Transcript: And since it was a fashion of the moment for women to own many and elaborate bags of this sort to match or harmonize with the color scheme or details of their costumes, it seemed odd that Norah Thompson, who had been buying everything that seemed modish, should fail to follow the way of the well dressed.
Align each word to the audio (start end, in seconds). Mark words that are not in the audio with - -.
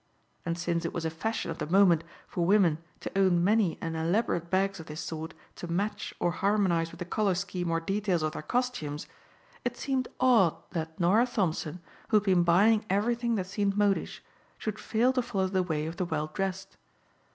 And 0.47 0.57
since 0.57 0.83
it 0.83 0.93
was 0.93 1.05
a 1.05 1.11
fashion 1.11 1.51
of 1.51 1.59
the 1.59 1.67
moment 1.67 2.03
for 2.27 2.43
women 2.43 2.79
to 3.01 3.11
own 3.15 3.43
many 3.43 3.77
and 3.81 3.95
elaborate 3.95 4.49
bags 4.49 4.79
of 4.79 4.87
this 4.87 4.99
sort 5.01 5.35
to 5.57 5.67
match 5.67 6.11
or 6.19 6.31
harmonize 6.31 6.89
with 6.91 6.97
the 6.97 7.05
color 7.05 7.35
scheme 7.35 7.69
or 7.69 7.79
details 7.79 8.23
of 8.23 8.31
their 8.31 8.41
costumes, 8.41 9.05
it 9.63 9.77
seemed 9.77 10.07
odd 10.19 10.55
that 10.71 10.99
Norah 10.99 11.27
Thompson, 11.27 11.81
who 12.07 12.17
had 12.17 12.23
been 12.23 12.41
buying 12.41 12.83
everything 12.89 13.35
that 13.35 13.45
seemed 13.45 13.77
modish, 13.77 14.23
should 14.57 14.79
fail 14.79 15.13
to 15.13 15.21
follow 15.21 15.45
the 15.45 15.61
way 15.61 15.85
of 15.85 15.97
the 15.97 16.05
well 16.05 16.31
dressed. 16.33 16.77